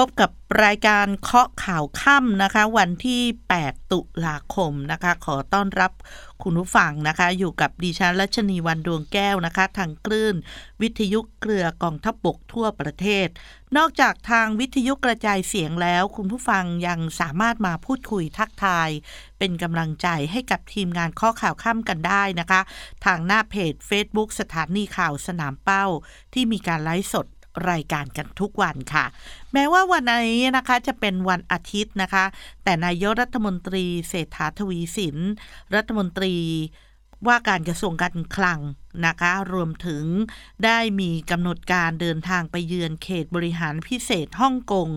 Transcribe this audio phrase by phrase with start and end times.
[0.00, 0.30] พบกับ
[0.64, 3.22] รายการเคาะข่าวค่ำนะคะ วันที่
[3.58, 5.92] 8 ตุลาคมนะคะ ขอต้อนรับ
[6.42, 10.34] คุณผู้ฟังนะคะ อยู่กับดิฉันรัชนีวันดวงแก้วนะคะ ทางคลื่น
[10.82, 13.28] วิทยุเกลือกองทัพบบกทั่วประเทศ
[13.76, 18.88] นอกจากทางวิทยุกระจายเสียงแล้ว คุณผู้ฟังยังสามารถมาพูดคุยทักทาย
[19.38, 22.60] เป็นกำลังใจให้กับทีมงานข้อข่าวค่ำกันได้นะคะ
[23.04, 25.86] ทางหน้าเพจ Facebook สถานีข่าวสนามเป้า
[26.34, 27.26] ที่มีการไลฟ์สด
[27.70, 29.04] รายการกันทุกวันค่ะ
[29.52, 32.24] แม้ว่าวันนี้นะคะจะเป็นวันอาทิตย์นะคะ
[32.64, 35.16] แต่นายกรัฐมนตรีเศรษฐาทวีสิน
[35.74, 36.34] รัฐมนตรี
[37.26, 38.60] ว่าการกระทรวงการคลัง
[39.06, 40.04] นะคะ รวมถึง
[40.64, 44.88] ได้มีกำหนดการเดินทางไปเยือนเขตบริหารพิเศษฮ่องกง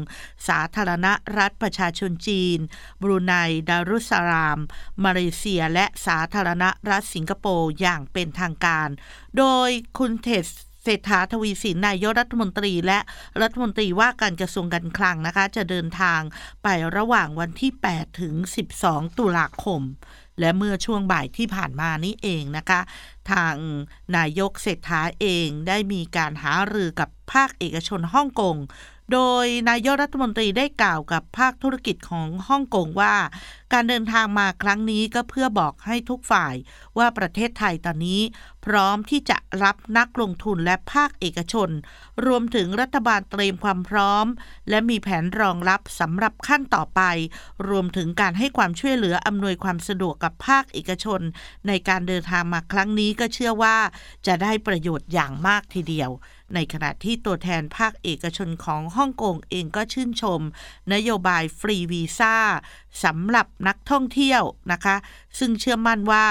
[0.48, 2.60] สาธารณรัฐประชาชนจีน
[3.02, 3.34] บรูไน
[3.70, 4.60] ดารุสลาม
[5.04, 8.90] มาเลเซีย และสาธารณรัฐสิงคโปร์อย่างเป็นทางการ
[9.38, 10.48] โดยคุณเทส
[10.90, 13.00] เศรษฐาทวีสินนายกรัฐมนตรีและ
[13.42, 16.22] รัฐมนตรีว่าการกระทรวงการคลังนะคะ จะเดินทาง
[16.64, 18.34] ไประหว่างวันที่ 8 ถึง
[18.76, 19.82] 12 ตุลาคม
[20.40, 22.80] และเมื่อช่วงบ่ายที่ผ่านมานี้เองนะคะ
[23.32, 23.56] ทาง
[24.16, 28.56] นายกเศรษฐาเองได้มีการหารือกับภาคเอกชนฮ่องกง
[29.14, 33.16] โดยนายกรัฐมนตรีได้กล่าวกับภาคธุรกิจของฮ่องกงว่า
[33.74, 36.56] การเดินทางมาครั้งนี้ก็เพื่อบอกให้ทุกฝ่าย
[36.98, 38.22] ว่าประเทศไทยตอนนี้
[38.66, 41.70] พร้อมที่จะรับนักลงทุนและภาคเอกชน
[42.26, 44.26] รวมถึงรัฐบาลเตรียมความพร้อม
[44.70, 47.02] และมีแผนรองรับสำหรับขั้นต่อไป
[47.70, 51.22] รวมถึงการให้ความช่วยเหลืออำนวยความสะดวกกับภาคเอกชน
[51.68, 53.78] ในการเดินทางมาครั้งนี้ก็เชื่อว่า
[54.28, 56.12] จะได้ประโยชน์อย่างมากทีเดียว
[56.56, 60.42] ในขณะที่ตัวแทนภาคเอกชนของฮ่องกงเองก็ชื่นชม
[60.94, 62.36] นโยบายฟรีวีซ่า
[63.04, 64.42] สำหรับนักท่องเที่ยว
[64.72, 64.96] นะคะ
[65.40, 66.26] ซึ่งเชื่อมั่นว่า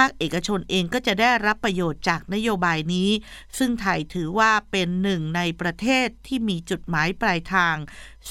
[0.00, 3.10] ภาคเอกชนเองก็จะได้รับประโยชน์จากนโยบายนี้
[3.58, 7.76] ซึ่งไทยถือว่าเป็นหนึ่งในประเทศที่มีจุดหมายปลายทาง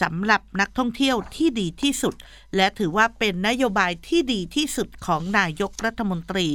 [0.02, 2.16] สำหรับนักท่องเที่ยวที่ดีที่สุด
[2.56, 6.50] และถือว่าเป็นนโยบายที่ดีที่สุดของนายกรัฐมนตรี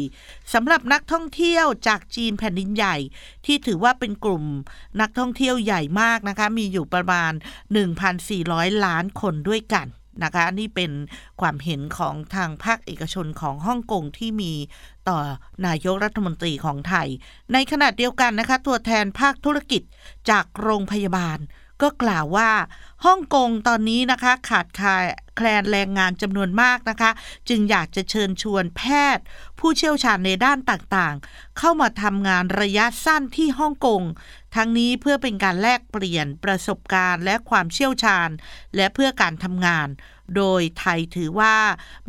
[0.52, 2.96] สำหรับนักท่องเที่ยวจากจีนแผ่นดินใหญ่
[3.46, 4.44] ที่ถือว่าเป็นกลุ่ม
[5.00, 7.32] นักท่องเที่ยวใหญ่มากนะคะ มีอยู่ประมาณ
[8.08, 9.86] 1,400 ล้านคนด้วยกัน
[10.24, 10.90] นะคะนี่เป็น
[11.40, 14.52] ความเห็นของทางภาคเอกชนของฮ่องกงที่มี
[15.08, 15.18] ต่อ
[15.66, 17.08] นายกรัฐมนตรีของไทย
[17.52, 19.82] ในขณะเดียวกันนะคะ ตัวแทนภาคธุรกิจ
[20.30, 21.38] จากโรงพยาบาล
[21.82, 22.50] ก็กล่าวว่า
[23.04, 24.94] ฮ่องกงตอนนี้นะคะขาดคา
[25.36, 27.10] แคลนแรงงานจำนวนมากนะคะ
[27.48, 28.82] จึงอยากจะเชิญชวนแพ
[29.16, 29.24] ทย์
[29.58, 34.02] ผู้เชี่ยวชาญในด้านต่างๆ เข้ามาทำงานระยะสั้นที่ฮ่องกง
[34.54, 38.28] ทั้งนี้เพื่อเป็นการแลกเปลี่ยนประสบการณ์และความเชี่ยวชาญ
[38.76, 39.88] และเพื่อการทำงาน
[40.36, 41.56] โดยไทยถือว่า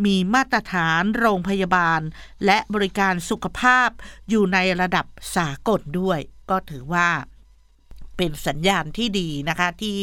[0.06, 2.02] มีมาตรฐานโรงพยาบาล
[2.46, 3.90] และบริการสุขภาพ
[4.30, 5.06] อยู่ในระดับ
[5.36, 6.20] สากลด้วย
[6.50, 7.10] ก็ถือว่า
[8.20, 10.00] เป็นสัญญาณที่ดีนะคะที่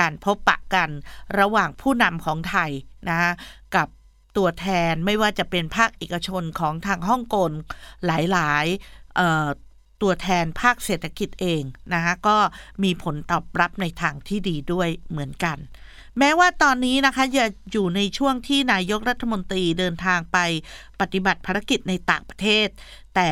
[0.00, 0.90] การพบปะกัน
[1.38, 2.70] ระหว่างผู้นำของไทย
[3.08, 3.30] นะคะ
[3.74, 3.88] กับ
[4.36, 7.50] ตัวแทนไม่ว่าจะเป็นภาคเอกชนของทางฮ่องกง
[8.06, 11.62] หลายๆตัวแทนภาคเศรษฐกิจเอง
[11.94, 12.36] นะคะก็
[12.82, 15.58] มีผลตอบรับในทางที่ดีด้วยเหมือนกัน
[16.18, 20.38] แม้ว่าตอนนี้นะคะจะอยู่ในช่วงที่นายกรัฐมนตรีเดินทางไป
[21.00, 22.68] ปฏิบัติภารกิจในต่างประเทศ
[23.14, 23.30] แต่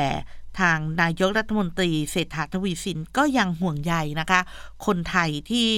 [0.61, 4.41] ทางนายกรัฐมนตรีเศรษฐาทวีสินก็ยังห่วงใยนะคะ
[4.87, 5.71] คนไทยที่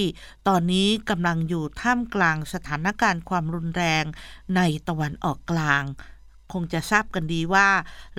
[0.47, 4.03] ตอนนี้กำลังอยู่ท่ามกลางสถานการณ์ความรุนแรง
[4.55, 5.83] ในตะวันออกกลาง
[6.53, 7.67] คงจะทราบกันดีว่า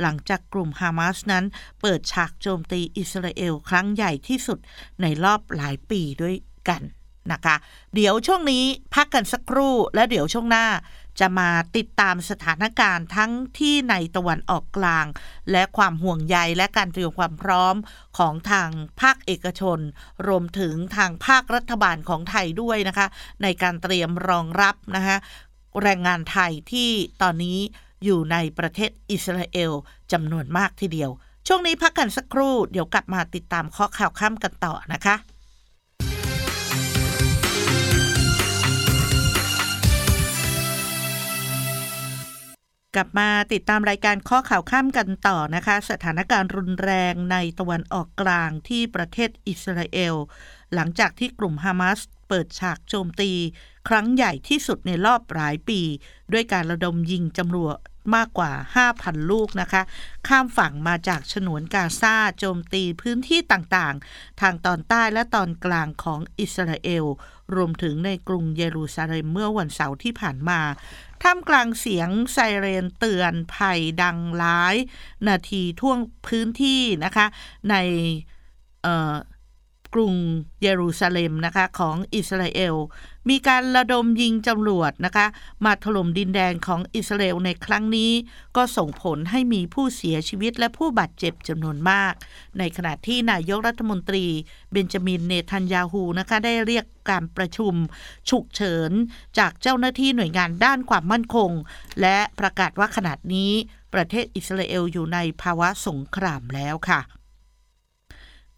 [0.00, 1.44] หลังจากกลุ่มฮามาสนั้น
[1.80, 4.58] เปิดฉากโจมตีอิสราเอลครั้งใหญ่ที่สุด
[5.02, 6.36] ในรอบหลายปีด้วย
[6.68, 6.82] กัน
[7.32, 7.56] นะคะ
[7.94, 10.66] เดี๋ยวช่วงนี้พักกันสักครู่ และเดี๋ยวช่วงหน้า
[11.20, 15.06] จะมาติดตามสถานการณ์ทั้งที่ในตะวันออกกลาง
[15.50, 17.76] และความห่วงใยและการเตรียมความพร้อม
[18.18, 19.78] ของทางภาคเอกชน
[20.26, 23.06] รวมถึงทางภาครัฐบาลของไทยด้วยนะคะ
[23.42, 25.16] ในการเตรียมรองรับนะคะ
[25.82, 26.90] แรงงานไทยที่
[27.22, 27.58] ตอนนี้
[28.04, 29.72] อยู่ในประเทศอิสราเอล
[30.12, 31.10] จำนวนมากทีเดียว
[31.46, 35.14] ช่วงนี้พักกันสักครู่ เดี๋ยวกลับมาติดตามข้อข่าวข้ามกันต่อนะคะ
[42.96, 50.14] กลับมาติดตามรายการข้อข่าวข้ามกันต่อนะคะ สถานการณ์รุนแรงในตะวันออกกลางที่ประเทศอิสราเอล
[50.74, 51.98] หลังจากที่กลุ่มฮามาส
[52.28, 53.30] เปิดฉากโจมตี
[53.88, 55.80] ครั้งใหญ่ที่สุดในรอบหลายปี
[56.32, 57.76] ด้วยการระดมยิงจำรวจ
[58.14, 58.52] มากกว่า
[58.90, 59.82] 5,000 ลูกนะคะ
[60.28, 67.04] ข้ามฝั่งมาจากฉนวนกาซาโจมตีพื้นที่ต่างๆ ทางตอนใต้และตอนกลางของอิสราเอล
[67.56, 70.60] รวมถึงในกรุงเยรูซาเล็มเมื่อวันเสาร์ที่ผ่านมา
[71.22, 74.76] ท่ามกลางเสียงไซเรนเตือนภัยดังหลาย
[75.28, 77.26] นาทีท่วงพื้นที่นะคะ
[77.70, 77.74] ใน
[79.94, 80.14] กรุง
[80.62, 82.74] เยรูซาเล็มนะคะของอิสราเอล
[83.28, 85.26] มีการระดมยิงจำรวจนะคะ
[85.64, 88.12] มาถล่มดินแดนของอิสราเอลในครั้งนี้
[88.56, 92.12] ก็ส่งผลให้มีผู้เสียชีวิตและผู้บาดเจ็บจำนวนมาก
[92.58, 94.26] ในขณะที่นายกรัฐมนตรี
[94.72, 97.74] เบนจามินเนทันยาฮูนะคะได้เรียกการประชุม
[98.30, 98.90] ฉุกเฉิน
[99.38, 101.50] จากเจ้าหน้าที่หน่วยงานด้านความมั่นคง
[102.00, 103.52] และประกาศว่าขณะนี้
[103.94, 107.00] ประเทศอิสราเอลอยู่ในภาวะสงครามแล้วค่ะ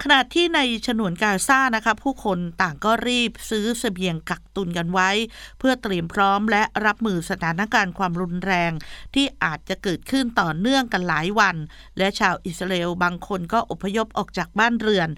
[0.05, 5.11] ขณะที่ในฉนวนกาซานะคะผู้คนต่างก็รีบซื้อสเสบียงกักตุนกันไว้
[5.59, 8.73] เพื่อเตรียมพร้อมและรับมือสถานการณ์ความรุนแรง
[9.15, 11.57] ที่อาจจะเกิดขึ้นต่อเนื่องกันหลายวัน
[11.99, 15.09] และชาวอิสราเอลบางคนก็อพยพออกจากบ้านเรือน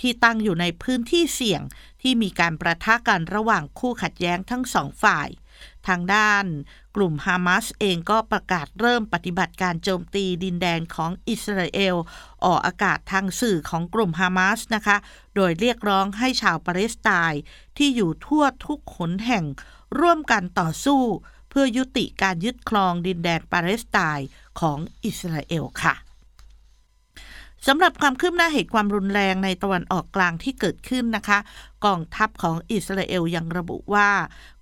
[0.00, 1.62] ที่ตั้งอยู่ในพื้นที่เสี่ยง
[2.02, 5.28] ที่มีการประทะกันระหว่างคู่ขัดแย้งทั้งสองฝ่าย
[5.88, 6.44] ทางด้าน
[6.96, 11.96] กลุ่มฮามาสเองก็ประกาศเริ่มปฏิบัติการโจมตีดินแดนของอิสราเอล
[12.44, 14.96] ออกอากาศทางสื่อของกลุ่มฮามาสนะคะ
[15.34, 17.40] โดยเรียกร้องให้ชาวปาเลสไตน์
[17.76, 19.44] ที่อยู่ทั่วทุกขนแห่ง
[20.00, 21.02] ร่วมกันต่อสู้
[21.48, 24.28] เพื่อยุติการยึดครองดินแดนปาเลสไตน์
[24.60, 25.94] ของอิสราเอลค่ะ
[27.68, 31.38] สำหรับความคืบหน้าเหตุความรุนแรงในตะวันออกกลางที่เกิดขึ้นนะคะ
[31.86, 34.10] กองทัพของอิสราเอลยังระบุว่า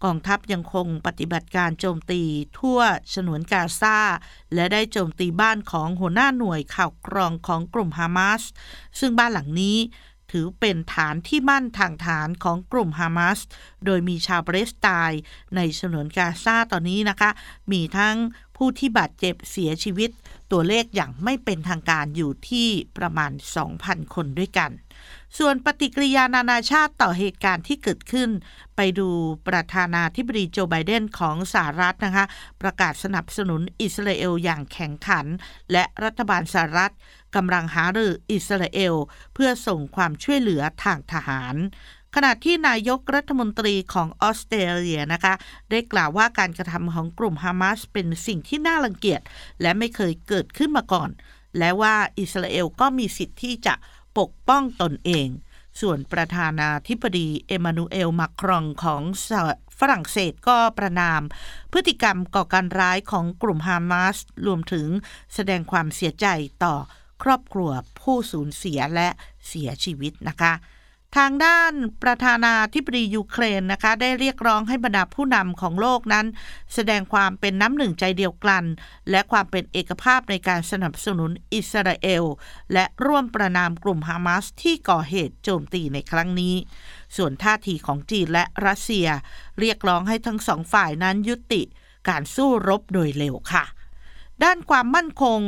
[0.04, 2.22] กองทัพยังคงปฏิบัติการโจมตี
[2.58, 2.80] ทั่ว
[3.14, 3.98] ฉนวนกาซา
[4.54, 8.42] และได้โจมตีบ้านของหัวหน้าหน่วยข่าวกรองของกลุ่มฮามาส
[8.98, 9.78] ซึ่งบ้านหลังนี้
[10.30, 13.38] ถือเป็นฐานที่มั่นทางฐานของกลุ่มฮามาส
[13.84, 15.20] โดยมีชาวปาเลสไตน์
[15.56, 17.30] ในฉนวนกาซาตอนนี้นะคะ
[17.72, 18.16] มีทั้ง
[18.64, 20.10] ผู้ที่บาดเจ็บเสียชีวิต
[20.52, 22.68] ตัวเลขอย่างไม่เป็นทางการอยู่ที่
[22.98, 23.32] ประมาณ
[23.72, 24.70] 2,000 คนด้วยกัน
[25.38, 28.30] ส่วนปฏิกิริยานานาชาติต่อเหตุการณ์ที่เกิดขึ้น
[28.76, 29.08] ไปดู
[29.48, 32.24] ประธานาธิบดีโจไบเดนของสหรัฐนะคะ
[32.62, 35.26] ประกาศสนับสนุนอิสราเอลอย่างแข็งขัน
[35.72, 36.92] และรัฐบาลสหรัฐ
[37.34, 38.94] กำลังหารืออิสราเอล
[39.34, 41.56] เพื่อส่งความช่วยเหลือทางทหาร
[42.14, 45.34] ขณะที่นายกรัฐมนตรีของออสเตรเลียนะคะ
[45.70, 49.20] ได้กล่าวว่าการกระทำของกลุ่มฮามาสเป็นสิ่งที่น่ารังเกียจ
[49.60, 51.10] และไม่เคยเกิดขึ้นมาก่อน
[51.58, 53.74] และว่าอิสราเอลก็มีสิทธิ์ที่จะ
[54.18, 55.28] ปกป้องตนเอง
[55.80, 59.02] ส่วนประธานาธิบดีเอมานูเอลมาครองของ
[59.78, 61.22] ฝรั่งเศสก็ประนาม
[61.72, 64.16] พฤติกรรมก่อการร้ายของกลุ่มฮามาส
[64.46, 64.88] รวมถึง
[65.34, 66.26] แสดงความเสียใจ
[66.64, 66.74] ต่อ
[67.22, 67.70] ครอบครัว
[68.00, 69.08] ผู้สูญเสียและ
[69.48, 70.52] เสียชีวิตนะคะ
[71.18, 71.72] ทางด้าน
[72.02, 76.26] ประธานาธิบดียูเครนนะคะ ได้เรียกร้องให้บรรดาผู้นำของโลกนั้น
[76.74, 78.64] แสดงความเป็นน้ำหนึ่งใจเดียวกัน
[79.10, 82.24] และความเป็นเอกภาพในการสนับสนุนอิสราเอล
[82.72, 86.54] และร่วมประนามกลุ่มฮามาสที่ก่อเหตุโจมตีในครั้งนี้
[87.16, 89.08] ส่วนท่าทีของจีนและรัสเซีย
[89.60, 91.62] เรียกร้องให้ทั้งสองฝ่ายนั้นยุติ
[92.08, 93.64] การสู้รบโดยเร็วค่ะ
[94.44, 95.40] ด้านความมั่นคง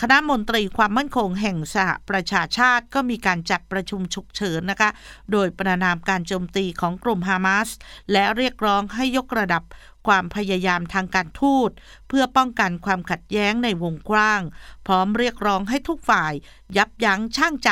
[0.00, 4.90] คณะมนตรีความมั่นคงแห่งสหประชาชาติก็มีการจัดประชุมฉุกเฉินนะคะ
[5.32, 7.68] โดยประนามการโจมตีของกลุ่มฮามาส
[8.12, 9.62] และเรียกร้องให้ยกระดับ
[10.06, 11.70] ความพยายามทางการทูต
[12.08, 14.42] เพื่อป้องกันความขัดแย้งในวงกว้าง
[14.86, 16.32] พร้อมเรียกร้องให้ทุกฝ่าย
[16.76, 17.70] ยับยั้งชั่งใจ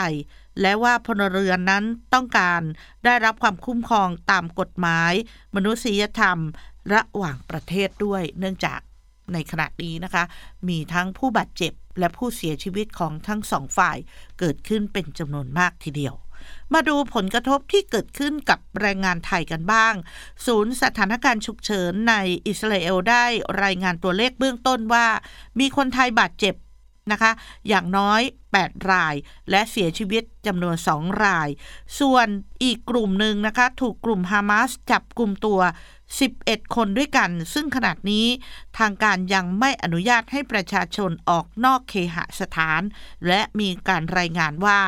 [0.61, 1.85] และว่าพลเรือนนั้น
[2.15, 2.63] ต้องการ
[3.05, 5.13] ได้รับความคุ้มครองตามกฎหมาย
[5.55, 6.39] มนุษยธรรม
[6.93, 8.81] ระหว่างประเทศด้วย เนื่องจาก
[9.33, 10.25] ในขณะนี้นะคะ
[10.69, 13.97] มีทั้งผู้บาดเจ็บ และผู้เสียชีวิตของทั้งสองฝ่าย
[14.39, 16.15] เกิดขึ้นเป็นจำนวนมากทีเดียว
[16.75, 19.95] มาดูผลกระทบที่เกิดขึ้นกับแรงงานไทยกันบ้าง
[20.47, 22.15] ศูนย์สถานการณ์ฉุกเฉินใน
[22.47, 23.25] อิสราเอลได้
[23.63, 25.07] รายงานตัวเลขเบื้องต้นว่า
[25.61, 26.55] มีคนไทยบาดเจ็บ
[27.13, 27.33] นะคะ
[27.69, 28.21] อย่างน้อย
[28.57, 29.15] 8 ราย
[29.51, 31.49] และเสียชีวิตจำนวน 2 ราย
[32.01, 32.29] ส่วน
[32.65, 35.61] อีกกลุ่มหนึ่งนะคะ ถูกกลุ่มฮามาสจับกลุ่มตัว
[36.21, 38.27] 11 คนด้วยกัน ซึ่งขนาดนี้
[38.79, 42.83] ทางการยังไม่อนุญาตให้ประชาชนออกนอกเคหสถาน
[43.29, 44.79] และมีการรายงานว่า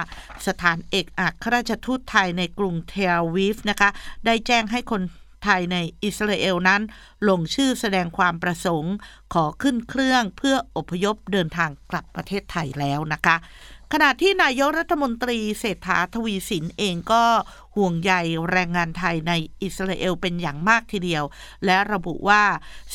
[0.46, 3.90] สถานเอกอัครราชทูตไทยในกรุงเทลวีฟนะคะ
[4.26, 5.02] ได้แจ้งให้คน
[5.44, 6.82] ไทยในอิสราเอลนั้น
[7.28, 8.94] ลงชื่อแสดงความประสงค์
[9.34, 13.36] ขอขึ้นเครื่องเพื่ออพยพเดินทางกลับประเทศไทยแล้วนะคะ
[13.96, 17.24] ขณะที่นายกรัฐมนตรีเศรษฐาทวีสินเองก็
[17.76, 18.12] ห่วงใย
[18.50, 19.32] แรงงานไทยใน
[19.62, 21.24] อิสราเอลเป็นอย่างมากทีเดียว
[21.64, 22.44] และระบุว่า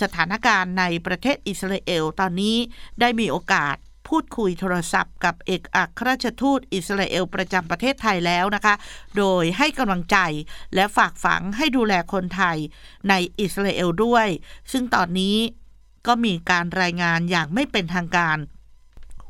[0.01, 2.57] สถานการณ์ในประเทศอิสราเอลตอนนี้
[2.99, 3.75] ได้มีโอกาส
[4.07, 8.75] พูดคุยโทรศัพท์กับเอกอัครราชทูตอิสราเอลประจำประเทศไทยแล้วนะคะ
[9.17, 10.17] โดยให้กำลังใจ
[10.75, 12.57] และฝากฝังให้ดูแลคนไทย
[13.09, 14.27] ในอิสราเอลด้วย
[14.71, 15.37] ซึ่งตอนนี้
[16.07, 18.37] ก็มีการรายงานอย่างไม่เป็นทางการ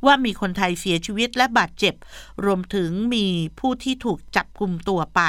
[0.05, 1.95] ว่ามีคนไทยเสียชีวิตและบาดเจ็บ
[2.45, 3.25] รวมถึงมี
[3.59, 5.21] ผู้ที่ถูกจับกลุ่มตัวไป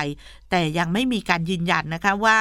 [0.50, 2.40] แต่ยังไม่มีการยืนยันนะคะว่า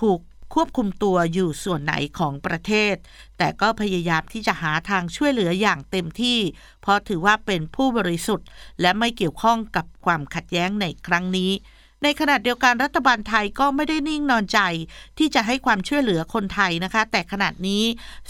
[0.00, 0.20] ถูก
[0.54, 2.94] ควบคุมตัวอยู่ส่วนไหนของประเทศ
[3.38, 6.38] แต่ก็พยายามที่จะหาทางช่วยเหลืออย่างเต็มที่
[6.80, 8.46] เพราะถือว่าเป็นผู้บริสุทธิ์
[8.80, 11.50] และไม่เกี่ยวข้องกับความขัดแย้งในครั้งนี้
[12.02, 14.60] ในขณะเดียวกันรัฐบาลไทยก็ไม่ได้นิ่งนอนใจ
[15.18, 17.82] ที่จะให้ความช่วยเหลือคนไทยนะคะ แต่ขณะนี้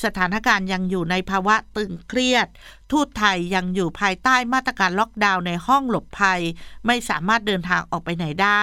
[0.05, 2.47] สถานการณ์ยังอยู่ในภาวะตึงเครียด
[2.93, 6.41] ทูตไทยยังอยู่ภายใต้มาตรการล็อกดาวน์ในห้องหลบภัย
[6.87, 8.63] ไม่สามารถเดินทางออกไปไหนได้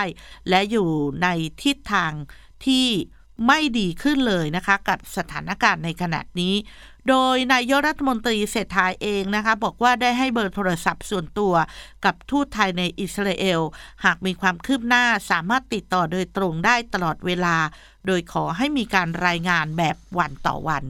[0.49, 0.89] และอยู่
[1.23, 1.27] ใน
[1.63, 2.11] ทิศทาง
[2.65, 2.87] ที่
[3.47, 6.53] ไม่ดีขึ้นเลยนะคะ กับสถานการณ์ในขณะนี้
[7.09, 11.53] โดยนายกรัฐมนตรีเศรษฐาเองนะคะบอกว่าได้ให้เบอร์โทรศัพท์ส่วนตัว
[12.05, 13.61] กับทูตไทยในอิสราเอล
[14.05, 17.55] หากมีความคืบหน้าสามารถติดต่อโดยตรงได้ตลอดเวลา
[18.07, 20.83] โดยขอให้มีการรายงานแบบวันต่อวัน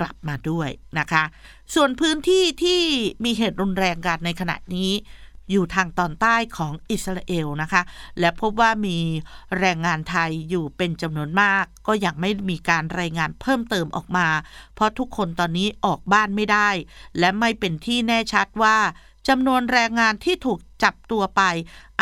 [0.00, 1.24] กลับมาด้วยนะคะ
[1.74, 2.80] ส่วนพื้นที่ที่
[3.24, 4.90] มีเหตุรุนแรงกันในขณะนี้
[5.50, 7.82] อยู่ทางตอนใต้ของอิสราเอลนะคะ
[8.20, 8.98] และพบว่ามี
[9.58, 14.28] แรงงานไทยอยู่เป็นจำนวนมาก ก็ยังไม่มีการรายงานเพิ่มเติมออกมา
[14.74, 16.68] เพราะทุกคนตอนนี้ออกบ้านไม่ได้
[17.18, 18.76] และไม่เป็นที่แน่ชัดว่า
[19.28, 21.42] จำนวนแรงงานที่ถูกจับตัวไป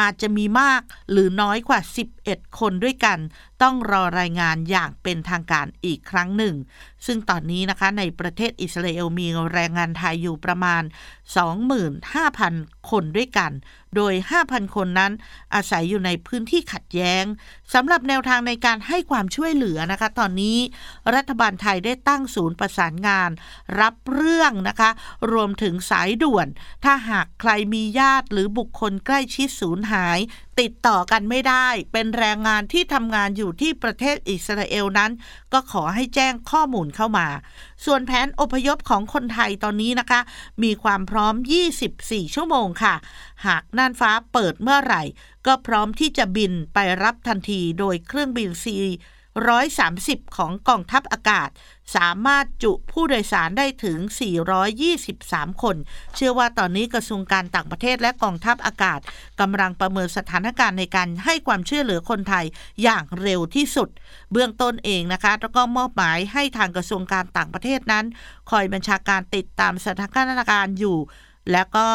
[0.00, 1.80] อาจจะมีมากหรือน้อยกว่า
[2.18, 3.18] 11 คนด้วยกัน
[3.62, 6.54] ต้องรอรายงานอย่างเป็นทางการอีกครั้งหนึ่ง
[7.06, 10.82] ซึ่งตอนนี้นะคะในประเทศอิสราเอลมีแรงงานไทยอยู่ประมาณ
[12.10, 13.52] 25,000 คนด้วยกัน
[13.96, 14.14] โดย
[14.44, 15.12] 5,000 คนนั้น
[15.54, 17.24] อาศัยอยู่ในพื้นที่ขัดแย้ง
[17.74, 20.58] สำหรับแนวทางในการให้ความช่วยเหลือนะคะ ตอนนี้
[21.14, 23.30] รัฐบาลไทยได้ตั้งศูนย์ประสานงาน
[23.80, 24.90] รับเรื่องนะคะ
[25.32, 26.46] รวมถึงสายด่วน
[26.84, 30.18] ถ้าหากใครมีญาติหรือบุคคลใกล้ชิดสูญหาย
[30.60, 35.10] ติดต่อกันไม่ได้ เป็นแรงงานที่ทำงานอยู่ที่ประเทศอิสราเอลนั้น
[35.52, 37.28] ก็ขอให้แจ้งข้อมูลเข้ามา
[37.84, 40.20] ส่วนแผนอพยพของคนไทยตอนนี้นะคะ
[40.62, 41.34] มีความพร้อม
[41.84, 42.94] 24 ชั่วโมงค่ะ
[43.46, 45.02] หากน่านฟ้าเปิดเมื่อไหร่
[45.46, 48.76] ก็พร้อมที่จะบินไปรับทันทีโดยเครื่องบินซี
[49.30, 51.48] 130 ของกองทัพอากาศ
[51.96, 53.98] สามารถจุผู้โดยสารได้ถึง
[54.80, 55.76] 423 คน
[56.14, 59.00] เชื่อว่าตอนนี้กระทรวงการต่างประเทศและกองทัพอากาศ
[59.40, 62.44] กำลังประเมินสถานการณ์ในการให้ความช่วยเหลือคนไทย
[62.82, 63.88] อย่างเร็วที่สุด
[64.32, 68.04] เบื้องต้นเองนะคะ แล้วก็มอบหมายให้ทางกระทรวงการต่างประเทศนั้น
[68.50, 70.98] คอยบัญชาการติดตามสถานการณ์อยู่
[71.52, 71.88] แล้วก็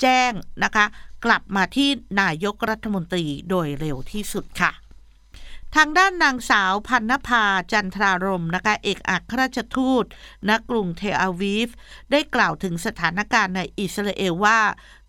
[0.00, 0.32] แจ้ง
[0.64, 0.86] นะคะ
[1.24, 1.88] กลับมาที่
[2.20, 4.72] นายกรัฐมนตรีโดยเร็วที่สุดค่ะ
[5.76, 10.04] ทางด้านนางสาวพันนภาจันทรารมนะคะเอกอัครราชทูต
[10.48, 11.68] ณกรุงเทอาวีฟ
[12.10, 14.60] ได้กล่าวถึงสถานการณ์ในอิสราเอลว่า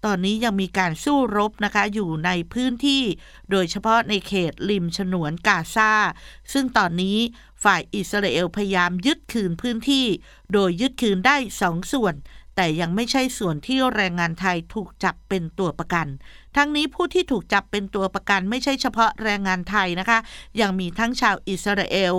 [0.05, 3.03] ตอนนี้ยังมีการสู้รบนะคะอยู่ในพื้นที่
[3.51, 5.93] โดยเฉพาะในเขตริมฉนวนกาซา
[6.53, 7.17] ซึ่งตอนนี้
[7.63, 10.05] ฝ่ายอิสราเอลพยายามยึดคืนพื้นที่
[10.53, 12.15] โดยยึดคืนได้สองส่วน
[12.55, 16.07] แต่ยังไม่ใช่ส่วนที่แรงงานไทยถูกจับเป็นตัวประกัน
[16.55, 20.19] ทั้งนี้ผู้ที่ถูกจับเป็นตัวประกันไม่ใช่เฉพาะแรงงานไทยนะคะ
[20.61, 22.13] ยังมีทั้งชาวอิสราเอล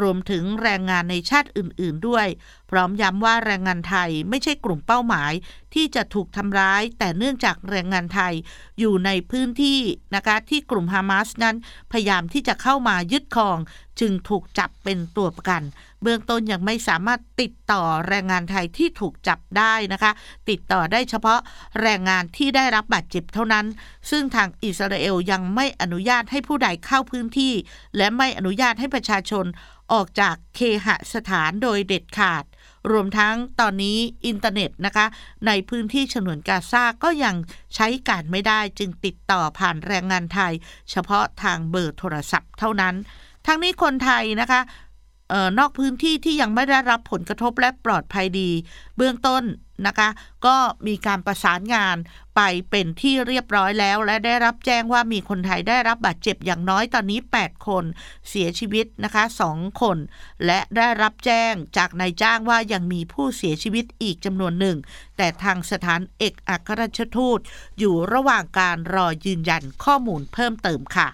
[0.00, 2.26] รวมถึงแรงงานในชาติอื่น ๆ ด้วย
[2.70, 5.32] พร้อมย้ำว่าแรงงานไทยไม่ใช่กลุ่มเป้าหมาย
[5.74, 8.34] ที่จะถูกทำร้าย แต่เนื่องจากแรงงานไทย
[8.78, 9.80] อยู่ในพื้นที่
[10.14, 11.56] นะคะที่กลุ่มฮามาสนั้น
[11.92, 13.58] พยายามที่จะเข้ามายึดครอง
[14.00, 15.62] จึงถูกจับเป็นตัวประกัน
[16.02, 20.12] เบื้องต้นยังไม่สามารถติดต่อแรงงานไทยที่ถูกจับได้นะคะ
[20.48, 21.38] ติดต่อได้เฉพาะ
[21.82, 23.66] แรงงานที่ได้รับบาดเจ็บเท่านั้น
[24.10, 27.54] ซึ่งทางอิสราเอลยังไม่อนุญาตให้ผู้ใดเข้าพื้นที่
[27.96, 29.46] และไม่อนุญาตให้ประชาชน
[29.92, 32.44] ออกจากเคหสถานโดยเด็ดขาด
[32.90, 35.06] รวมทั้งตอนนี้อินเทอร์เน็ตนะคะ
[35.46, 37.36] ในพื้นที่ฉนวนกาซาก็ยัง
[37.74, 40.52] ใช้การไม่ได้จึงติดต่อผ่านแรงงานไทย
[40.90, 42.94] เฉพาะทางเบอร์โทรศัพท์เท่านั้น
[43.46, 44.60] ทั้งนี้คนไทยนะคะ
[45.32, 48.50] ออนอกพื้นที่ที่ยังไม่ได้รับผลกระทบและปลอดภัยดี
[48.96, 49.44] เบื้องต้น
[49.86, 50.08] นะคะ
[50.46, 50.56] ก็
[50.86, 51.96] มีการประสานงาน
[52.36, 57.84] ไปเป็นที่เรียบร้อยแล้ว และได้รับแจ้งว่ามีคนไทยได้รับบาดเจ็บอย่างน้อยตอนนี้ 8 คน
[58.28, 59.98] เสียชีวิตนะคะ 2 คน
[60.46, 64.76] และได้รับแจ้งจากนายจ้างว่ายังมีผู้เสียชีวิตอีกจำนวนหนึ่ง
[65.16, 67.40] แต่ทางสถานเอกอัครราชทูต
[67.78, 71.08] อยู่ระหว่างการรอยืนยันข้อมูลเพิ่มเติมค่ะ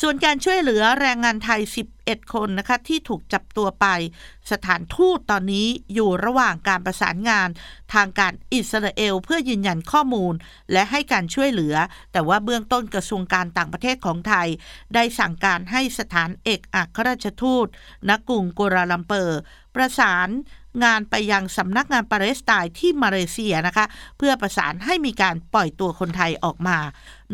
[0.00, 1.62] ส่วนการช่วยเหลือแรงงานไทย
[2.06, 3.86] 11 คนนะคะที่ถูกจับตัวไป
[4.52, 7.48] สถานทูตตอนนี้อยู่ระหว่างการประสานงาน
[7.94, 10.34] ทางการอิสราเอลเพื่อยืนยันข้อมูล
[10.72, 11.74] และให้การช่วยเหลือ
[12.12, 14.48] แต่ว่าเบื้องต้นกระทรวงการต่างประเทศของไทย
[14.94, 17.66] ได้สั่งการให้สถานเอกอัครราชทูต
[18.08, 19.40] ณกรุงกัวลาลัมเปอร์
[19.74, 20.28] ประสาน
[20.84, 23.86] งานไปยังสำนักงานปาเลสไตน์ที่มาเลเซียนะคะ
[24.18, 26.78] เพื่อประสานให้มีการปล่อยตัวคนไทยออกมา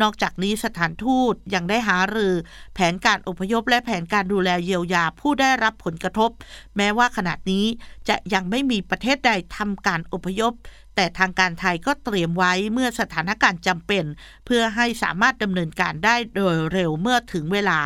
[0.03, 2.35] นอกจากนี้สถานทูตยังได้หารือ
[2.75, 6.31] แผนการอพยพและแผนการดูแลเยียวยาผู้ได้รับผลกระทบ
[6.77, 7.65] แม้ว่าขณะนี้
[8.09, 10.53] จะยังไม่มีประเทศใดทำการอพยพ
[10.97, 14.05] แต่ทางการไทยก็เตรียมไว้เมื่อสถานการณ์จำเป็น
[14.47, 17.79] เพื่อให้สามารถดำเนินการได้โดยเร็วเมื่อถึงเวลา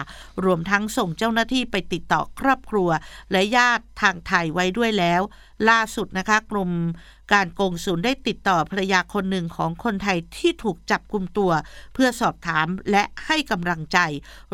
[0.45, 2.91] รวมทั้งส่งเจ้าหน้าที่ไปติดต่อครอบครัว
[3.33, 5.23] และญาติทางไทยไว้ด้วยแล้ว
[5.69, 6.71] ล่าสุดนะคะกรม
[7.33, 11.53] การกงสุลได้ติดต่อภรรยาคนหนึ่งของคนไทยที่ถูกจับกลุ่มตัว
[11.95, 13.99] เพื่อสอบถามและให้กำลังใจ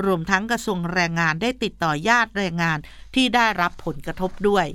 [0.05, 2.79] รวมทั้งกระทรวงแรงงานได้ติดต่อญาติแรงงาน
[3.15, 4.67] ที่ได้รับผลกระทบด้วย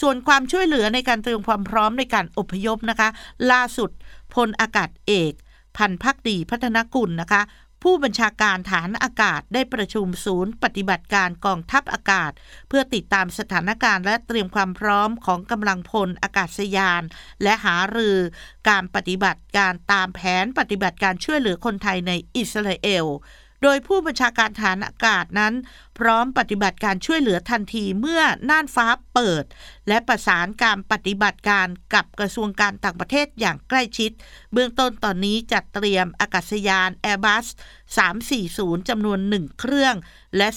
[0.00, 3.08] ส่วนความช่วยเหลือในการเตรียมความพร้อมในการอพยพนะคะ
[3.50, 3.90] ล่าสุด
[4.34, 5.32] พลอากาศเอก
[5.76, 7.42] พันพักดีพัฒนกุลนะคะ
[7.88, 12.32] ผู้บัญชาการฐานอากาศได้ประชุมศูนย์ ปฏิบัติการกองทัพอากาศ
[12.68, 17.02] เพื่อติดตามสถานการณ์และเตรียมความพร้อมของกำลังพลอากาศยาน
[17.42, 18.16] และหารือ
[18.68, 23.06] การปฏิบัติการตามแผนปฏิบัติการช่วยเหลือคนไทยในอิสราเอล
[23.62, 25.54] โดยผู้บัญชาการฐานอากาศนั้น
[25.98, 29.44] พร้อมปฏิบัติการช่วยเหลือทันทีเมื่อน่านฟ้าเปิด
[29.88, 34.10] และประสานการปฏิบัติการกับกระทรวงการต่างประเทศอย่างใกล้ชิด
[34.52, 37.46] เบื้องต้นตอนนี้จัดเตรียมอากาศยาน Airbus
[38.16, 39.94] 340 จำนวน 1 เครื่อง
[40.36, 40.48] และ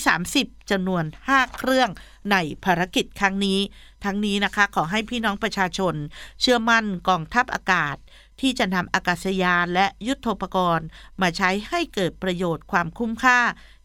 [0.00, 1.90] 430 จำนวน 5 เครื่อง
[2.32, 3.60] ในภารกิจครั้งนี้
[4.04, 5.94] ทั้งนี้นะคะขอให้พี่น้องประชาชน
[6.40, 7.96] เชื่อมั่นกองทัพอากาศ
[8.40, 10.86] ที่จะนำอากาศยานและยุทธปกรณ์
[11.20, 13.40] มาใช้ให้เกิดประโยชน์ความคุ้มค่า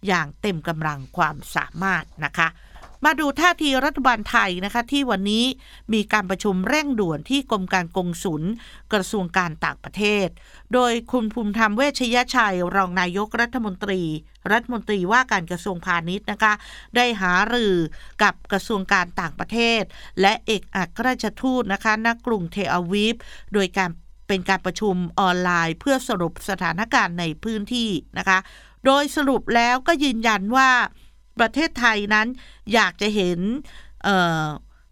[0.07, 2.49] อย่างเต็มกำลังความสามารถนะคะ
[3.07, 5.45] มาดูท่าทีรัฐบาลไทยนะคะที่วันนี้
[5.93, 8.43] มีการประชุมเร่งด่วนที่กรมการกงสุล
[8.93, 10.27] กระทรวงการต่างประเทศ
[10.73, 14.01] โดยคุณภูมิธรรมเวชยชัย รองนายกรัฐมนตรี
[14.51, 16.53] รัฐมนตรีว่าการกระทรวงพาณิชย์นะคะ
[16.95, 17.75] ได้หารือ
[18.23, 19.81] กับกระทรวงการต่างประเทศ
[20.21, 23.15] และเอกอัครราชทูตนะคะณกรุงเทอาวีฟ
[23.53, 23.89] โดยการ
[24.33, 28.39] เป็นการประชุมออนไลน์ เพื่อสรุปสถานการณ์ในพื้นที่นะคะ
[28.85, 30.69] โดยสรุปแล้วก็ยืนยันว่า
[31.39, 32.27] ประเทศไทยนั้น
[32.73, 33.39] อยากจะเห็น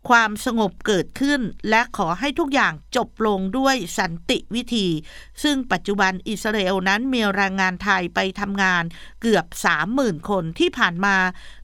[0.10, 4.88] ความสงบเกิดขึ้น และขอให้ทุกอย่างจบลงด้วยสันติวิธี
[5.44, 8.84] ซึ่งปัจจุบันอิสราเอลนั้นมีแรงงานไทยไปทำงาน
[9.22, 9.46] เกือบ
[9.88, 11.16] 30,000 คนที่ผ่านมา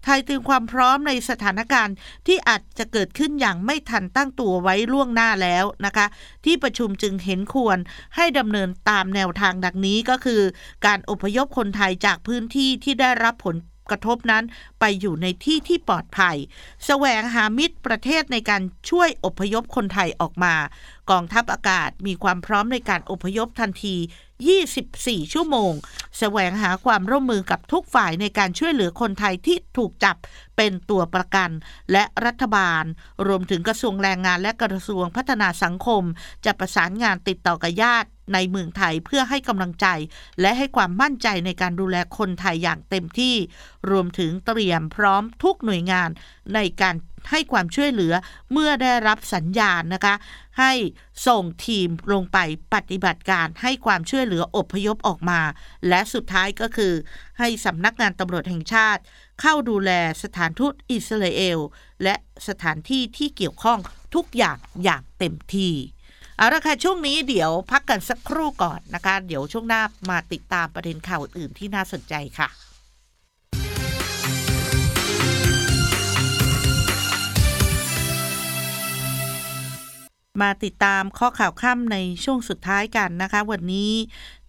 [0.04, 1.96] ไทยเตรียมความพร้อมในสถานการณ์
[2.28, 6.06] ที่อาจจะเกิดขึ้นอย่างไม่ทันตั้งตัวไว้ล่วงหน้าแล้วนะคะ
[6.46, 7.78] ที่ประชุมจึงเห็นควร
[8.16, 10.42] ให้ดำเนินตามแนวทางดังนี้ก็คือ
[10.86, 13.56] การอพยพคนไทยจากพื้นที่ที่ได้รับผล
[13.92, 14.44] กระทบนั้น
[14.80, 16.38] ไปอยู่ในที่ที่ปลอดภัย
[16.86, 20.56] แสวงหามิตรประเทศในการช่วยอพยพคนไทยออกมา
[21.10, 23.96] กองทัพอากาศมีความพร้อมในการอพยพทันที
[24.66, 25.74] 24 ชั่วโมง
[26.18, 30.16] แสวงหาความร่วมมือกับทุกฝ่ายในการช่วยเหลือคนไทยที่ถูกจับ
[30.58, 31.50] เป็นตัวประกัน
[31.92, 32.84] และรัฐบาล
[33.28, 36.04] รวมถึงกระทรวงแรงงานและกระทรวงพัฒนาสังคม
[36.46, 39.88] จะประสานงานติดต่อกับญาติ ในเมืองไทยเพื่อให้กำลังใจ
[40.42, 43.36] และให้ความมั่นใจในการดูแลคนไทยอย่างเต็มที่
[43.90, 46.10] รวมถึงเตรียมพร้อมทุกหน่วยงาน
[46.54, 46.96] ในการ
[47.32, 48.14] ให้ความช่วยเหลือ
[48.52, 50.16] เมื่อได้รับสัญญาณนะคะ
[50.60, 50.74] ให้
[51.28, 52.38] ส่งทีมลงไป
[52.74, 55.42] ปฏิบัติการให้ความช่วยเหลืออพยพออกมา
[55.88, 56.94] และสุดท้ายก็คือ
[57.40, 59.02] ให้สำนักงานตำรวจแห่งชาติ
[59.42, 59.92] เข้าดูแล
[60.24, 61.60] สถานทูตอิสราเอล
[62.04, 62.16] และ
[62.48, 63.80] สถานที่ที่เกี่ยวข้อง
[64.16, 65.74] ทุกอย่างอย่างเต็มที่
[66.40, 72.50] เอาละค่ะช่วงนี้เดี๋ยวพักกันสักครู่ก่อนนะคะ เดี๋ยวช่วงหน้ามาติดตามประเด็นข่าวอื่นที่น่าสนใจค่ะ
[80.42, 83.92] มาติดตามข้อข่าวค่ำในช่วงสุดท้ายกันนะคะ วันนี้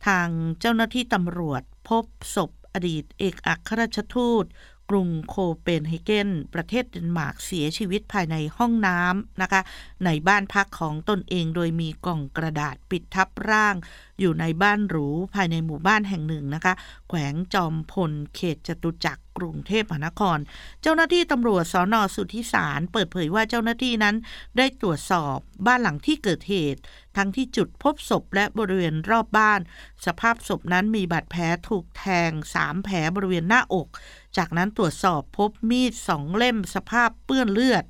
[0.07, 0.29] ทาง
[0.61, 4.44] เจ้าหน้าที่ตำรวจพบศพอดีตเอกอัครราชทูต
[4.90, 9.61] กรุงโคเปนเฮเกน ประเทศเดนมาร์กเสียชีวิตภายในห้องน้ำนะคะ
[10.05, 13.74] ในบ้านพักของตนเองโดยมีกล่องกระดาษปิดทับร่าง
[14.20, 16.74] อยู่ในบ้านหรูภายในหมู่บ้านแห่งหนึ่งนะคะ
[17.09, 20.38] แขวงจอมพลเขตจตุจักร กรุงเทพมหานคร
[20.83, 24.16] เจ้าหน้าที่ตำรวจสอนอสุทธิสาร เปิดเผยว่าเจ้าหน้าที่นั้น
[24.57, 26.81] ได้ตรวจสอบบ้านหลังที่เกิดเหตุ
[27.16, 29.61] ทั้งที่จุดพบศพและบริเวณรอบบ้าน
[30.07, 33.88] สภาพศพนั้นมีบาดแผลถูกแทงสามแผลบริเวณหน้าอก
[34.37, 37.85] จากนั้นตรวจสอบพบมีดสองเล่มสภาพเปื้อนเลือด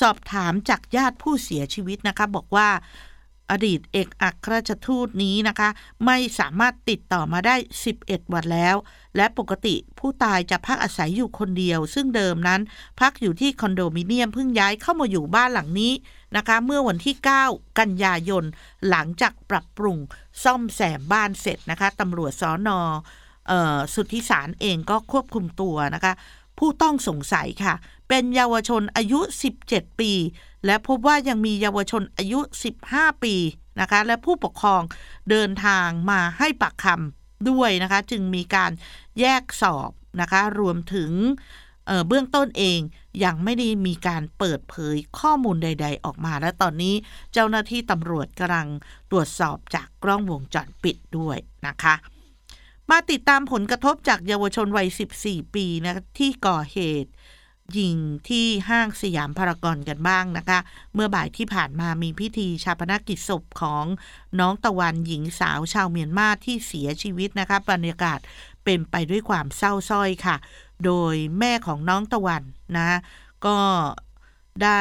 [0.00, 2.68] สอบถามจากญาติผู้เสียชีวิตนะคะบอกว่า
[3.50, 5.68] อดีตเอกอัครราชทูตนี้นะคะ
[6.06, 7.56] ไม่สามารถติดต่อมาได้
[7.94, 8.76] 11 วันแล้ว
[9.16, 12.60] และปกติผู้ตายจะพักอาศัยอยู่คนเดียว ซึ่งเดิมนั้น
[13.00, 15.92] พักอยู่ที่คอนโดมิเนียมเพิ่งย้ายเข้ามาอยู่บ้านหลังนี้
[16.36, 18.44] นะคะ เมื่อวันที่ 9 กันยายน
[18.88, 19.98] หลังจากปรับปรุง
[20.44, 22.70] ซ่อมแซมบ้านเสร็จนะคะตำรวจสอน
[23.50, 23.52] อ
[23.94, 26.12] สุทธิสารเองก็ควบคุมตัวนะคะ
[26.58, 27.74] ผู้ต้องสงสัยค่ะ
[28.08, 29.20] เป็นเยาวชนอายุ
[29.60, 30.12] 17 ปี
[30.66, 32.38] และพบว่ายังมีเยาวชนอายุ
[32.82, 33.34] 15 ปี
[33.80, 34.82] นะคะและผู้ปกครอง
[35.30, 38.72] เดินทางมาให้ปากคำด้วยนะคะ จึงมีการ
[39.20, 39.90] แยกสอบ
[40.20, 41.12] นะคะ รวมถึง
[41.86, 42.80] เเบื้องต้นเอง
[43.24, 46.94] ยังไม่ได้มีการเปิดเผยข้อมูลใด ๆ ออกมา และตอนนี้
[47.32, 48.68] เจ้าหน้าที่ตำรวจกำลัง
[49.10, 51.94] ตรวจสอบจากกล้องวงจรปิดด้วยนะคะ
[52.90, 54.88] มาติดตามผลกระทบจากเยาวชนวัย
[55.20, 57.10] 14 ปีนะที่ก่อเหตุ
[57.78, 57.96] ยิง
[58.28, 60.58] ที่ห้างสยามพารากอนกันบ้างนะคะ
[60.94, 63.84] เมื่อบ่ายที่ผ่านมามีพิธีชาปนกิจศพของ
[64.40, 68.18] น้องตะวันหญิงสาวชาวเมียนมาที่เสียชีวิตนะคะบรรยากาศ
[68.64, 70.36] เป็นไปด้วยความเศร้าส้อยค่ะ
[70.84, 72.42] โดยแม่ของน้องตะวัน
[72.76, 72.98] นะ
[73.46, 73.58] ก็
[74.62, 74.80] ได้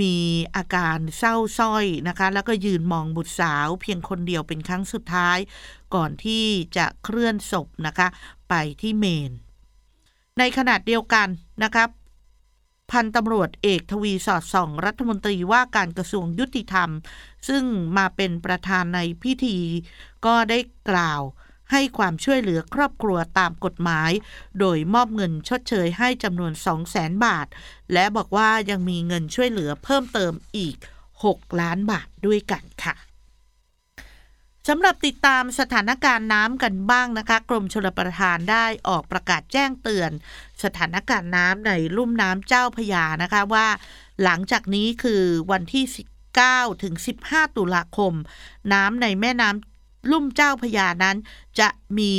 [0.00, 0.16] มี
[0.56, 5.38] อาการเศร้าส้อยนะคะ แล้วก็ยืนมองบุตรสาวเพียงคนเดียวเป็นครั้งสุดท้าย
[5.94, 6.44] ก่อนที่
[6.76, 8.08] จะเคลื่อนศพนะคะ
[8.48, 9.32] ไปที่เมน
[10.38, 11.28] ในขณะเดียวกัน
[11.62, 11.88] นะครับ
[12.90, 16.90] พันตำรวจเอกทวีสอดส่อง รัฐมนตรีว่าการกระทรวงยุติธรรม
[17.48, 17.64] ซึ่ง
[17.96, 19.58] มาเป็นประธานในพิธี
[20.26, 20.58] ก็ได้
[20.90, 21.22] กล่าว
[21.70, 24.10] ให้ความช่วยเหลือครอบครัวตามกฎหมาย
[24.60, 27.46] โดยมอบเงินชดเชยให้จำนวน 2 0 0แสนบาท
[27.92, 30.76] และบอกว่ายังมีเงินช่วยเหลือเพิ่มเติมอีก
[31.18, 32.94] 6 ล้านบาทด้วยกันค่ะ
[34.68, 40.10] สำหรับติดตามสถานการณ์น้ำกันบ้างนะคะ กรมชลประทานได้ออกประกาศแจ้งเตือน
[40.64, 43.66] สถานการณ์น้ำในลุ่มน้ำเจ้าพยานะคะว่า
[44.22, 45.84] หลังจากนี้คือวันที่
[46.34, 46.94] 19ถึง
[47.26, 48.12] 15 ตุลาคม
[48.72, 51.16] น้ำในแม่น้ำลุ่มเจ้าพยานั้น
[51.60, 52.14] จะมี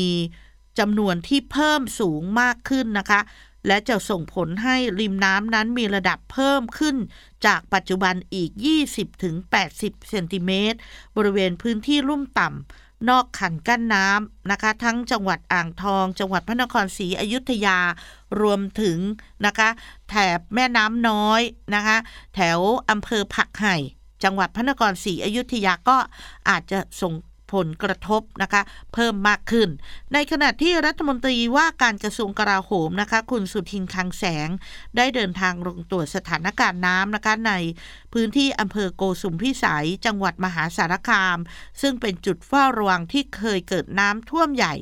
[0.80, 3.20] จำนวนที่เพิ่มสูงมากขึ้นนะคะ
[3.68, 6.96] และจะส่งผลให้ริมน้ำนั้นมีระดับเพิ่มขึ้น
[7.46, 8.52] จากปัจจุบันอีก
[9.30, 10.78] 20-80 เซนติเมตร
[11.18, 17.80] บริเวณพื้นที่ลุ่มต่ำ นอกขันกั้นน้ำนะคะ ทั้งจังหวัดอ่างทอง จังหวัดพระนครศรีอยุธยา
[18.42, 18.98] รวมถึง
[19.46, 19.70] นะคะ
[20.10, 21.42] แถบแม่น้ำน้อย
[21.76, 21.98] นะคะ
[22.36, 23.76] แถวอำเภอผักไห่
[24.24, 25.98] จังหวัดพระนครศรีอยุธยาก็
[26.50, 27.14] อาจจะส่ง
[27.54, 28.62] ผลกระทบนะคะ
[28.94, 29.70] เพิ่มมากขึ้น
[30.14, 34.50] ในขณะที่รัฐมนตรีว่าการกระทรวงกลาโหมนะคะ คุณสุทินคังแสง
[34.98, 37.54] ได้เดินทางลงตรวจสถานการณ์น้ำนะคะใน
[38.14, 41.38] พื้นที่อำเภอโกสุมพิสัย จังหวัดมหาสารคาม
[41.82, 44.74] ซึ่งเป็นจุดเฝ้าระวังที่เคยเกิดน้ำท่วมใหญ่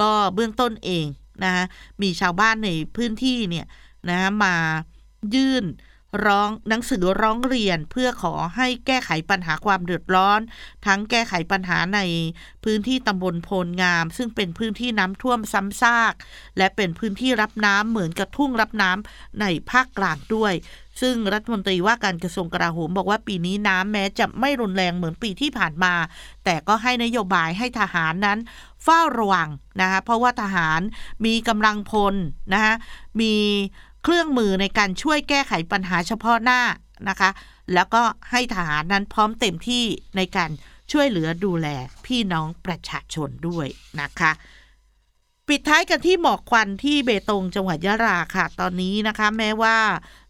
[0.00, 1.06] ก็เบื้องต้นเอง
[1.44, 1.64] นะะ
[2.02, 3.66] มีชาวบ้านในพื้นที่เนี่ย
[4.08, 4.54] นะมา
[5.34, 5.64] ยื่น
[6.24, 10.40] ร้องหนังสือร้องเรียนเพื่อขอให้แก้ไขปัญหาความเดือดร้อน
[10.86, 12.00] ทั้งแก้ไขปัญหาใน
[12.64, 16.14] พื้นที่ตำบลโพลงาม ซึ่งเป็นพื้นที่น้ำท่วมซ้ำซาก
[16.58, 20.54] และเป็นพื้นที่รับน้ำเหมือนกับทุ่งรับน้ำในภาคกลางด้วย
[21.00, 25.94] ซึ่งรัฐมนตรีว่าการกระทรวงกลาโหมบอกว่าปีนี้น้ำแม้จะไม่รุนแรงเหมือนปีที่ผ่านมา
[26.44, 28.38] แต่ก็ให้นโยบายให้ทหารนั้น
[28.84, 29.48] เฝ้าระวัง
[29.80, 30.80] นะคะเพราะว่าทหาร
[31.26, 32.14] มีกำลังพล
[32.52, 32.74] นะคะ
[33.20, 33.34] มี
[34.08, 36.60] เครื่องมือในการช่วยแก้ไขปัญหาเฉพาะหน้า
[37.08, 37.30] นะคะ
[37.74, 39.84] แล้วก็ให้ทหารนั้นพร้อมเต็มที่
[40.16, 40.50] ในการ
[40.92, 41.68] ช่วยเหลือดูแล
[42.06, 43.66] พี่น้องประชาชนด้วย
[44.00, 44.30] นะคะ
[45.48, 49.76] ปิดท้ายกันที่หมอกควันที่เบตงจังหวัดยะลาค่ะ ตอนนี้นะคะ แม้ว่า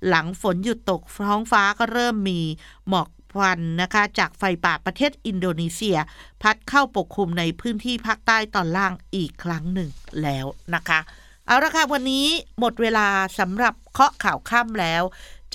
[0.09, 2.41] หลังฝนหยุดตกท้องฟ้าก็เริ่มมี
[2.89, 5.99] หมอกควันนะคะ จากไฟป่าประเทศอินโดนีเซีย
[6.43, 9.91] พัดเข้าปกคลุมในพื้นที่ภาคใต้ตอนล่างอีกครั้งหนึ่ง
[10.23, 11.01] แล้วนะคะ
[11.47, 12.27] เอาละค่ะ วันนี้
[12.61, 13.07] หมดเวลา
[13.39, 15.03] สำหรับเคาะข่าวค่ำแล้ว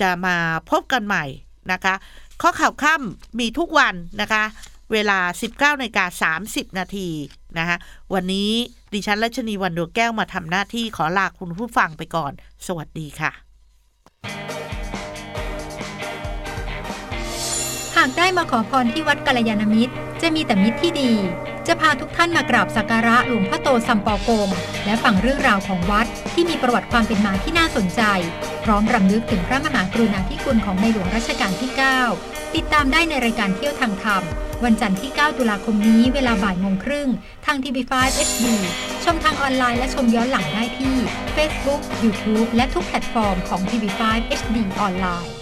[0.00, 0.36] จะมา
[0.70, 1.24] พบกันใหม่
[1.72, 1.94] นะคะ
[2.38, 4.44] เคาะข่าวค่ำมีทุกวันนะคะ
[4.92, 5.18] เวลา
[5.50, 7.08] 19นาฬิกา30 นาที
[7.58, 7.76] นะคะ
[8.14, 8.50] วันนี้
[8.92, 12.32] ดิฉันรัชนีวันดวงแก้วมาทำหน้าที่ขอลาคุณผู้ฟังไปก่อน
[12.66, 13.32] สวัสดีค่ะ
[17.96, 21.12] หากได้มาขอพรที่วัดกัลยาณมิตร จะมีแต่มิตรที่ดี
[21.66, 24.48] จะพาทุกท่านมากราบสักการะหลวงพ่อโตสัมปอกง
[24.84, 28.02] และฟังเรื่องราวของวัดที่มีประวัติความเป็นมาที่น่าสนใจ
[28.64, 31.70] พร้อมรำลึกถึงพระมหากรุณาธิคุณของในหลวงรัชกาลที่
[32.12, 34.22] 9 ติดตามได้ในรายการเที่ยวทางธรรม
[34.64, 37.08] วันจันทร์ที่ 9 ตุลาคมนี้เวลาบ่ายโมงครึ่ง
[37.46, 38.44] ทางทีวี5 HD
[39.04, 40.96] ชมทางออนไลน์และชมย้อนหลังได้ที่
[41.36, 45.41] Facebook YouTube และทุกแพลตฟอร์มของทีวี5 HD ออนไลน์